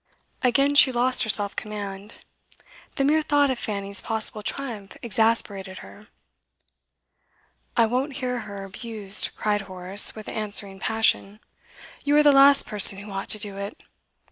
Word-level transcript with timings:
Again 0.41 0.73
she 0.73 0.91
lost 0.91 1.21
her 1.21 1.29
self 1.29 1.55
command; 1.55 2.21
the 2.95 3.03
mere 3.05 3.21
thought 3.21 3.51
of 3.51 3.59
Fanny's 3.59 4.01
possible 4.01 4.41
triumph 4.41 4.97
exasperated 5.03 5.77
her. 5.85 6.05
'I 7.77 7.85
won't 7.85 8.15
hear 8.15 8.39
her 8.39 8.63
abused,' 8.63 9.29
cried 9.35 9.61
Horace, 9.69 10.15
with 10.15 10.27
answering 10.27 10.79
passion. 10.79 11.39
'You 12.03 12.15
are 12.17 12.23
the 12.23 12.31
last 12.31 12.65
person 12.65 12.97
who 12.97 13.11
ought 13.11 13.29
to 13.29 13.37
do 13.37 13.57
it. 13.57 13.83